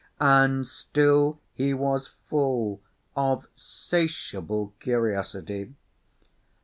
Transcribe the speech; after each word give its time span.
And 0.19 0.65
still 0.65 1.37
he 1.53 1.75
was 1.75 2.07
full 2.27 2.81
of 3.15 3.45
'satiable 3.55 4.73
curtiosity! 4.79 5.75